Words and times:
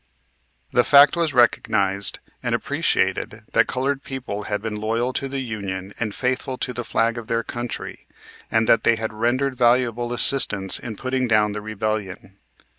The 0.71 0.83
fact 0.83 1.15
was 1.15 1.31
recognized 1.31 2.17
and 2.41 2.55
appreciated 2.55 3.29
that 3.29 3.53
the 3.53 3.63
colored 3.63 4.01
people 4.01 4.45
had 4.45 4.59
been 4.59 4.77
loyal 4.77 5.13
to 5.13 5.27
the 5.29 5.41
Union 5.41 5.93
and 5.99 6.15
faithful 6.15 6.57
to 6.57 6.73
the 6.73 6.83
flag 6.83 7.19
of 7.19 7.27
their 7.27 7.43
country 7.43 8.07
and 8.49 8.67
that 8.67 8.83
they 8.83 8.95
had 8.95 9.13
rendered 9.13 9.55
valuable 9.55 10.11
assistance 10.11 10.79
in 10.79 10.95
putting 10.95 11.27
down 11.27 11.51
the 11.51 11.61
rebellion. 11.61 12.39